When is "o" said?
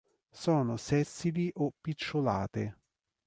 1.57-1.71